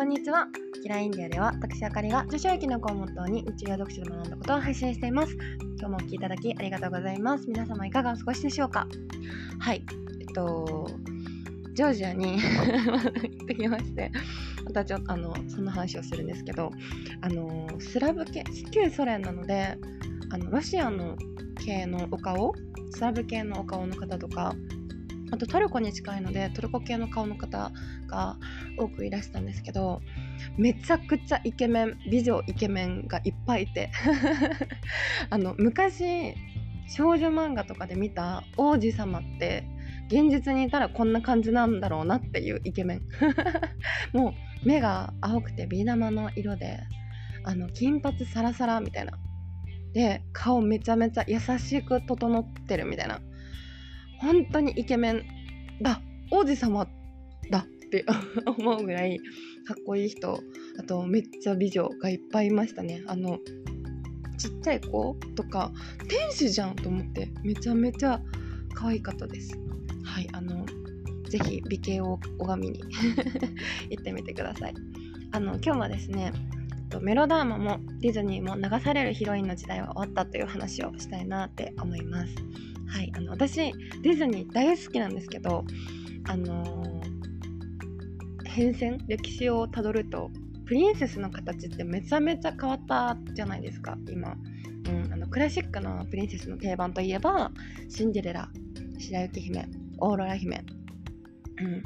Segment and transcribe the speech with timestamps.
[0.00, 0.48] こんにちは。
[0.82, 5.36] キラインディアでは私あかりが女子駅の子をモットーに日常読書で学んだことを配信しています。
[5.78, 7.46] 今日もお聴きいただきありがとうございます。
[7.46, 8.86] 皆様いかがお過ごしでしょうか？
[9.58, 9.84] はい。
[10.18, 10.88] えっと、
[11.74, 14.10] ジョージアに 行ってきまして、
[14.64, 16.72] またちょっとあの、その話をするんですけど、
[17.20, 19.76] あの、スラブ系、旧ソ連なので、
[20.30, 21.14] あの、ロシアの
[21.62, 22.54] 系のお顔、
[22.88, 24.54] スラブ系のお顔の方とか、
[25.30, 27.70] あとトルコに近いのでトルコ系の顔の方
[28.06, 28.36] が
[28.78, 30.00] 多くいらしたんですけど
[30.56, 33.90] めちゃくちゃイケメン美女イケメンがいっぱいいて
[35.30, 36.34] あの昔
[36.88, 39.64] 少女漫画とかで見た王子様って
[40.08, 43.02] 現実にいたらこんな感じなんだろうなっていうイケメン。
[44.12, 46.80] もう目が青くてビー玉の色で
[47.44, 49.12] あの金髪サラサラみたいな。
[49.92, 53.20] で顔めちゃめちゃ優しく整ってるみたいな。
[54.20, 55.22] 本当にイケメン
[55.80, 56.00] だ。
[56.30, 56.86] 王子様
[57.50, 58.04] だって
[58.46, 59.18] 思うぐらい
[59.66, 60.40] かっこいい人。
[60.78, 63.02] あとめっちゃ美女がいっぱいいましたね。
[63.06, 63.38] あの
[64.38, 65.72] ちっちゃい子とか
[66.08, 68.20] 天使じゃんと思ってめちゃめちゃ
[68.74, 69.58] 可愛かったです。
[70.04, 70.64] はいあの
[71.28, 72.80] ぜひ美形を拝みに
[73.90, 74.74] 行ってみてください。
[75.32, 76.32] あの今日はですね
[76.90, 82.34] とメロダーマもディズニーも流されるヒロインの時代は終わったという話をしたいなって思います。
[82.88, 85.64] はい、あの私ディズニー大好きなんですけど
[86.28, 90.30] あのー、変遷歴史をたどると
[90.66, 94.34] プリンセスの形ってめちゃめちゃ変わったじゃないですか今、
[94.88, 97.52] うん、あのクラシックのプリンセスの定番といえば
[97.88, 98.48] シンデレラ
[98.98, 100.64] 白雪姫オーロラ姫、
[101.60, 101.82] うん、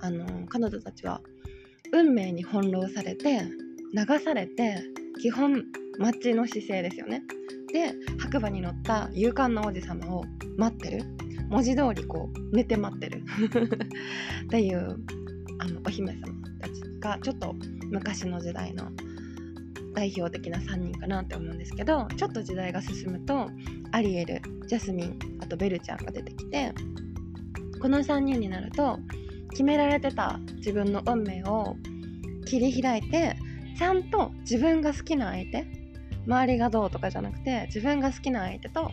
[0.00, 1.20] あのー、彼女たちは
[1.92, 3.42] 運命に翻弄されて
[3.94, 4.82] 流されて
[5.20, 5.64] 基本
[5.98, 7.22] 待ちの姿勢ですよね。
[7.72, 10.24] で白馬に乗った勇敢な王子様を
[10.56, 11.04] 待ってる。
[11.48, 13.22] 文字通りこう寝て待ってる。
[14.46, 14.98] っていう
[15.58, 16.20] あのお姫様
[16.60, 17.54] たちがちょっと
[17.90, 18.90] 昔の時代の
[19.94, 23.48] 代表的な3人かなって思うんですけどちょっと時代が進むと
[23.92, 26.72] アリエルジャスミンあとベルちゃんが出てきて
[27.80, 28.98] この3人になると
[29.50, 31.76] 決められてた自分の運命を
[32.44, 33.36] 切り開いて
[33.76, 35.66] ちゃんと自分が好きな相手
[36.26, 38.90] 周りがどうとかじゃなくて自分が好きな相手と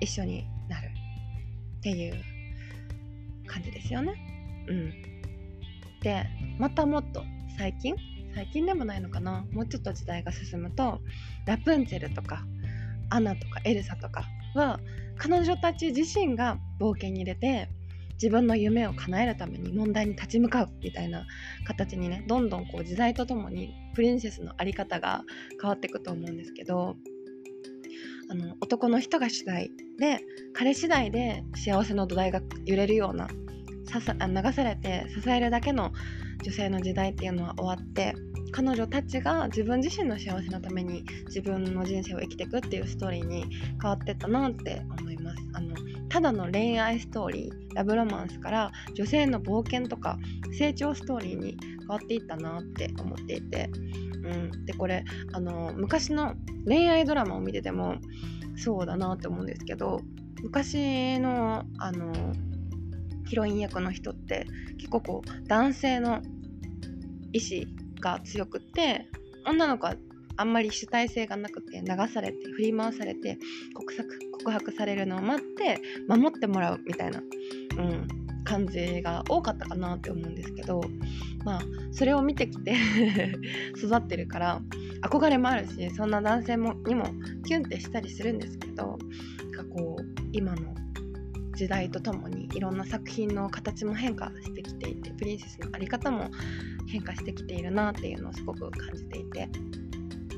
[0.00, 0.88] 一緒になる
[1.78, 2.14] っていう
[3.46, 4.14] 感じですよね。
[4.68, 4.92] うん、
[6.00, 6.24] で
[6.58, 7.22] またもっと
[7.58, 7.94] 最近
[8.34, 11.00] 最近でもないのかなもうちょっと時代が進むと
[11.46, 12.44] ラプンツェルとか
[13.10, 14.24] アナとかエルサとか
[14.54, 14.78] は
[15.18, 17.68] 彼女たち自身が冒険に出て
[18.20, 21.26] 自分の夢を叶えるために問題に立ち向かうみたいな
[21.66, 25.22] 形にねどんどんこう時代とともにプリンセスの在り方が
[25.60, 26.96] 変わっていくと思うんですけど
[28.30, 30.20] あの男の人が主体で
[30.52, 33.28] 彼次第で幸せの土台が揺れるような
[33.86, 35.92] さ流されて支えるだけの
[36.44, 38.14] 女性の時代っていうのは終わって
[38.52, 43.46] 彼女たちが自分自身の幸せのために自分の人生を生きていくっていうストーリーに
[43.80, 45.42] 変わってったなって思います。
[45.54, 45.74] あの
[46.10, 50.18] ただの恋愛ストーリーラブロマンスから女性の冒険とか
[50.58, 53.70] 成長ストーリーに変わっていったなって思っていて、
[54.24, 56.34] うん、でこれあの昔の
[56.66, 57.96] 恋愛ドラマを見てても
[58.56, 60.00] そうだなって思うんですけど
[60.42, 62.12] 昔のあの
[63.26, 64.46] ヒロイン役の人って
[64.78, 66.20] 結構こう男性の
[67.32, 67.68] 意志
[68.00, 69.06] が強くって
[69.46, 69.94] 女の子は
[70.40, 73.38] あんまり主体性がなくて流されて振り回されて
[73.74, 78.08] 告白告白されるのを待って守ってもらうみたいな、うん、
[78.44, 80.80] 感じが多かったかなって思うんですけど
[81.44, 81.60] まあ
[81.92, 82.74] それを見てきて
[83.76, 84.62] 育ってるから
[85.02, 87.04] 憧れもあるしそんな男性もにも
[87.44, 88.98] キュンってしたりするんですけど
[89.52, 90.74] なんかこう今の
[91.54, 96.30] 時代とともにいろんな作品の形も変化してきていてプリンセスの在り方も
[96.88, 99.48] 変化してきているなっていうのをすごく感じていて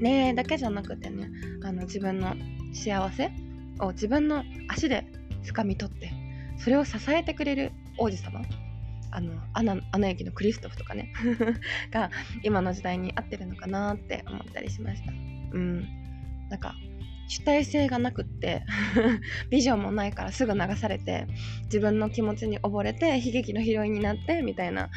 [0.00, 1.30] 恋愛だけじゃなくてね
[1.62, 2.34] あの自分の
[2.72, 3.32] 幸せ
[3.80, 5.06] を自分の足で
[5.44, 6.12] 掴み取って
[6.58, 8.40] それを支えてくれる王子様
[9.10, 11.12] あのアナアナ雪のクリストフとかね
[11.90, 12.10] が
[12.42, 15.12] 今の時代に合ってるのかなって思ったりしました。
[15.12, 15.86] うん。
[16.50, 16.74] なんか
[17.28, 18.62] 主体性がなくって
[19.50, 21.26] ビジョンもないからすぐ流されて
[21.64, 24.90] 自分の気持ちに溺れて悲劇のヒロインになってみたいな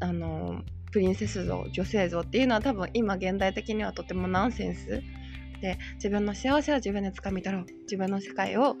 [0.00, 5.02] あのプリンセス像女性像っていうのは多分今現代的にはとてもナンセンス
[5.60, 8.76] で自分の幸せは自分で掴み取ろう自分の世界を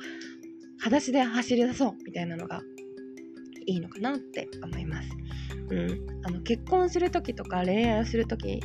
[0.78, 2.62] 裸足で走り出そうみたいなのが
[3.66, 5.08] いいのかなって思います。
[5.70, 8.62] うん、あの結婚する時とか恋愛をする時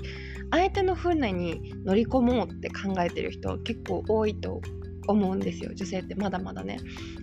[0.51, 4.61] 相手の船に乗り込もうって考えてる人結構多いと
[5.07, 6.77] 思うんですよ女性ってまだまだね。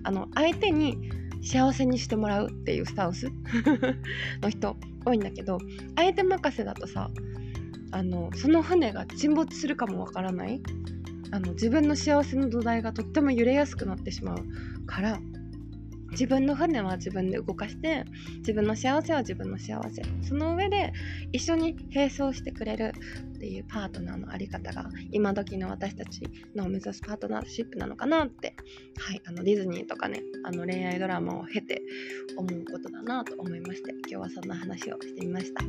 [0.05, 0.99] あの相手に
[1.43, 3.29] 幸せにしてもらうっていうスタンス
[4.43, 5.59] の人多いんだけど
[5.97, 7.11] 相手任せだとさ
[7.93, 10.63] あのその船が沈没するかもわからない。
[11.33, 14.39] あの自分の幸せの土台がとっても揺れやすくなってしまう
[14.87, 15.21] から
[16.13, 18.05] 自分の船は自分で動かして
[18.39, 20.93] 自分の幸せは自分の幸せその上で
[21.33, 22.93] 一緒に並走してくれる
[23.37, 26.23] っていうパートナーのあり方が今時の私たち
[26.55, 28.55] の目指すパートナーシップなのかなって、
[28.99, 31.83] はい、あのディズニーとかねあの恋愛ドラマを経て
[32.37, 35.65] 思うことだなと思いまして今日はそんな話をしてみました。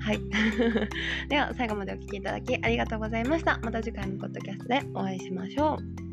[0.00, 0.20] はい。
[1.28, 3.58] では最後までお聴きいただきありがとうございました。
[3.62, 6.05] また次回のポッドキャストでお会いしましょう。